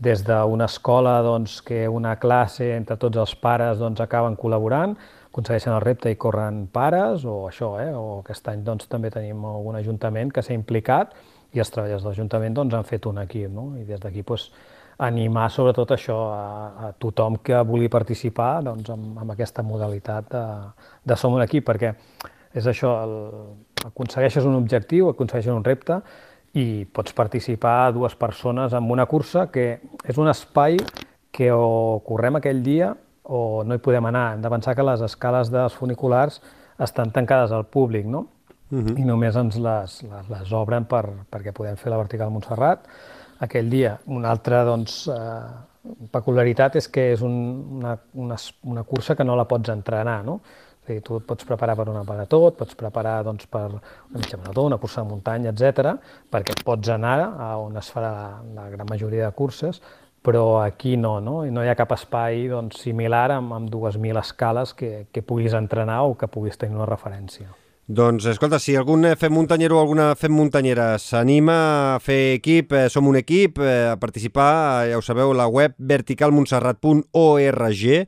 des 0.02 0.25
d'una 0.26 0.66
escola 0.66 1.21
doncs, 1.23 1.61
que 1.62 1.85
una 1.88 2.16
classe 2.18 2.73
entre 2.75 2.97
tots 2.99 3.21
els 3.23 3.35
pares 3.38 3.78
doncs, 3.78 4.02
acaben 4.02 4.37
col·laborant, 4.37 4.97
aconsegueixen 5.30 5.76
el 5.76 5.80
repte 5.85 6.11
i 6.11 6.18
corren 6.21 6.66
pares, 6.73 7.25
o 7.25 7.47
això, 7.49 7.76
eh? 7.80 7.92
o 7.94 8.18
aquest 8.21 8.50
any 8.50 8.66
doncs, 8.66 8.90
també 8.90 9.12
tenim 9.14 9.44
algun 9.47 9.78
ajuntament 9.78 10.35
que 10.35 10.42
s'ha 10.42 10.59
implicat 10.59 11.14
i 11.52 11.61
els 11.62 11.71
treballadors 11.71 12.02
de 12.02 12.11
l'Ajuntament 12.11 12.56
doncs, 12.56 12.75
han 12.75 12.88
fet 12.88 13.06
un 13.06 13.23
equip, 13.23 13.50
no? 13.52 13.71
i 13.78 13.87
des 13.88 14.00
d'aquí 14.02 14.25
doncs, 14.26 14.50
animar 15.02 15.49
sobretot 15.50 15.94
això 15.97 16.16
a, 16.30 16.42
a 16.87 16.90
tothom 17.02 17.40
que 17.42 17.59
vulgui 17.66 17.90
participar 17.90 18.62
doncs, 18.62 18.90
amb, 18.94 19.18
amb 19.25 19.35
aquesta 19.35 19.64
modalitat 19.66 20.28
de, 20.30 20.44
de 21.04 21.16
Som 21.18 21.35
un 21.35 21.42
equip, 21.42 21.66
perquè 21.66 21.94
és 22.54 22.66
això, 22.68 22.92
el, 23.02 23.14
aconsegueixes 23.88 24.47
un 24.47 24.59
objectiu, 24.59 25.09
aconsegueixes 25.11 25.54
un 25.54 25.64
repte 25.66 25.99
i 26.59 26.85
pots 26.92 27.14
participar 27.16 27.92
dues 27.97 28.14
persones 28.21 28.75
en 28.76 28.90
una 28.92 29.06
cursa 29.09 29.47
que 29.50 29.80
és 30.04 30.21
un 30.21 30.28
espai 30.30 30.76
que 31.32 31.49
o 31.50 32.02
correm 32.06 32.37
aquell 32.38 32.61
dia 32.62 32.92
o 33.23 33.62
no 33.64 33.75
hi 33.75 33.80
podem 33.80 34.06
anar. 34.11 34.35
Hem 34.35 34.42
de 34.44 34.50
pensar 34.52 34.76
que 34.76 34.85
les 34.85 35.00
escales 35.00 35.50
dels 35.50 35.75
funiculars 35.75 36.42
estan 36.82 37.11
tancades 37.14 37.52
al 37.52 37.64
públic, 37.64 38.06
no? 38.06 38.26
Uh 38.73 38.78
-huh. 38.80 38.99
i 38.99 39.04
només 39.04 39.37
ens 39.37 39.56
les, 39.56 40.02
les, 40.02 40.28
les 40.28 40.52
obren 40.52 40.85
per, 40.85 41.04
perquè 41.30 41.52
podem 41.52 41.76
fer 41.76 41.90
la 41.90 41.99
vertical 41.99 42.30
Montserrat 42.30 42.88
aquell 43.42 43.70
dia. 43.70 43.96
Una 44.06 44.30
altra 44.30 44.62
doncs, 44.66 45.04
eh, 45.11 45.87
peculiaritat 46.14 46.78
és 46.78 46.88
que 46.88 47.08
és 47.14 47.22
un, 47.26 47.38
una, 47.78 47.96
una, 48.14 48.37
una 48.70 48.84
cursa 48.87 49.16
que 49.18 49.26
no 49.26 49.37
la 49.38 49.49
pots 49.50 49.72
entrenar, 49.75 50.20
no? 50.26 50.40
És 50.82 50.90
a 50.90 50.94
dir, 50.96 51.02
tu 51.06 51.16
et 51.20 51.26
pots 51.26 51.46
preparar 51.46 51.76
per 51.78 51.87
una 51.90 52.02
marató, 52.06 52.40
et 52.50 52.58
pots 52.58 52.78
preparar 52.78 53.20
doncs, 53.26 53.46
per 53.50 53.68
una 53.70 54.18
mitja 54.18 54.38
marató, 54.38 54.66
una 54.66 54.78
cursa 54.82 55.02
de 55.02 55.11
muntanya, 55.11 55.52
etc, 55.54 55.96
perquè 56.30 56.56
pots 56.66 56.90
anar 56.90 57.18
a 57.22 57.52
on 57.62 57.78
es 57.78 57.90
farà 57.94 58.12
la, 58.16 58.30
la 58.56 58.68
gran 58.72 58.90
majoria 58.90 59.28
de 59.28 59.37
curses, 59.38 59.82
però 60.22 60.62
aquí 60.62 60.96
no, 60.96 61.16
no? 61.20 61.42
I 61.46 61.50
no 61.54 61.62
hi 61.62 61.70
ha 61.70 61.78
cap 61.78 61.94
espai 61.94 62.46
doncs, 62.50 62.82
similar 62.82 63.28
amb, 63.38 63.54
amb 63.58 63.70
2.000 63.70 64.22
escales 64.22 64.75
que, 64.75 65.08
que 65.11 65.22
puguis 65.22 65.54
entrenar 65.58 66.02
o 66.06 66.16
que 66.18 66.30
puguis 66.30 66.58
tenir 66.58 66.78
una 66.78 66.90
referència. 66.90 67.50
Doncs, 67.90 68.28
escolta, 68.30 68.60
si 68.62 68.76
algun 68.78 69.02
fem 69.18 69.32
muntanyero 69.34 69.74
o 69.74 69.80
alguna 69.80 70.12
fem 70.14 70.30
muntanyera 70.30 71.00
s'anima 71.02 71.96
a 71.96 71.98
fer 71.98 72.36
equip, 72.36 72.70
eh, 72.78 72.88
som 72.88 73.08
un 73.10 73.16
equip, 73.18 73.58
eh, 73.58 73.90
a 73.90 73.96
participar, 73.98 74.86
ja 74.86 74.94
ho 74.96 75.02
sabeu, 75.02 75.34
la 75.34 75.48
web 75.50 75.74
verticalmontserrat.org, 75.78 78.06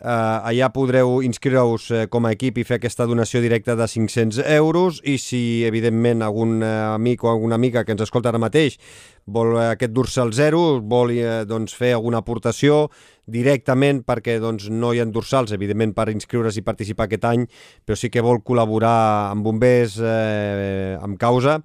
eh, 0.00 0.48
allà 0.50 0.70
podreu 0.74 1.22
inscriure-us 1.24 1.90
eh, 1.90 2.06
com 2.12 2.26
a 2.26 2.32
equip 2.36 2.58
i 2.60 2.64
fer 2.68 2.76
aquesta 2.78 3.06
donació 3.08 3.40
directa 3.44 3.76
de 3.78 3.86
500 3.88 4.42
euros 4.58 5.00
i 5.04 5.16
si, 5.22 5.64
evidentment, 5.66 6.22
algun 6.22 6.62
eh, 6.62 6.68
amic 6.92 7.24
o 7.24 7.28
alguna 7.32 7.54
amiga 7.56 7.84
que 7.84 7.92
ens 7.96 8.02
escolta 8.04 8.28
ara 8.32 8.42
mateix 8.42 8.78
vol 9.26 9.56
eh, 9.56 9.70
aquest 9.72 9.92
dorsal 9.92 10.32
zero, 10.36 10.80
vol 10.80 11.10
eh, 11.16 11.44
doncs, 11.48 11.74
fer 11.74 11.94
alguna 11.96 12.18
aportació 12.22 12.88
directament 13.26 14.04
perquè 14.06 14.38
doncs, 14.42 14.68
no 14.70 14.92
hi 14.94 15.00
ha 15.02 15.06
dorsals, 15.10 15.52
evidentment, 15.56 15.92
per 15.96 16.08
inscriure's 16.12 16.56
i 16.60 16.66
participar 16.66 17.04
aquest 17.08 17.24
any, 17.26 17.42
però 17.84 17.96
sí 17.98 18.08
que 18.12 18.24
vol 18.24 18.38
col·laborar 18.46 19.30
amb 19.32 19.42
bombers 19.46 19.98
eh, 19.98 20.96
amb 21.00 21.18
causa, 21.18 21.60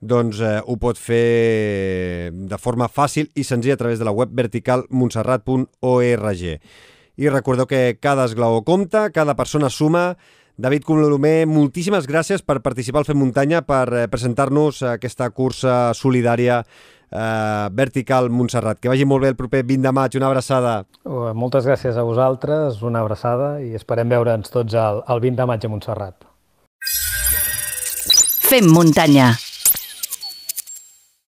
doncs 0.00 0.40
eh, 0.40 0.60
ho 0.64 0.76
pot 0.80 0.96
fer 0.96 2.32
de 2.32 2.58
forma 2.58 2.88
fàcil 2.88 3.28
i 3.34 3.44
senzilla 3.44 3.74
a 3.76 3.82
través 3.82 3.98
de 3.98 4.04
la 4.06 4.12
web 4.16 4.28
verticalmontserrat.org. 4.36 6.60
I 7.20 7.28
recordeu 7.28 7.66
que 7.68 7.98
cada 8.00 8.24
esglaó 8.24 8.62
compta, 8.64 9.10
cada 9.12 9.34
persona 9.36 9.68
suma, 9.68 10.14
David 10.56 10.86
Colomer, 10.88 11.44
moltíssimes 11.44 12.06
gràcies 12.08 12.40
per 12.40 12.62
participar 12.64 13.02
al 13.02 13.08
Fem 13.08 13.20
Muntanya, 13.20 13.60
per 13.68 13.84
eh, 13.92 14.06
presentar-nos 14.08 14.80
aquesta 14.88 15.28
cursa 15.28 15.92
solidària 15.96 16.62
eh, 16.62 17.68
Vertical 17.76 18.30
Montserrat. 18.32 18.80
Que 18.80 18.88
vagi 18.88 19.04
molt 19.04 19.26
bé 19.26 19.34
el 19.34 19.36
proper 19.36 19.66
20 19.68 19.84
de 19.84 19.92
maig. 19.92 20.16
Una 20.16 20.32
abraçada. 20.32 20.74
Uh, 21.04 21.34
moltes 21.36 21.68
gràcies 21.68 22.00
a 22.00 22.06
vosaltres, 22.08 22.80
una 22.80 23.04
abraçada 23.04 23.58
i 23.60 23.74
esperem 23.76 24.08
veure'ns 24.08 24.48
tots 24.48 24.72
el, 24.72 25.04
el 25.04 25.20
20 25.28 25.44
de 25.44 25.48
maig 25.52 25.68
a 25.68 25.72
Montserrat. 25.76 26.24
Fem 28.48 28.72
muntanya 28.72 29.34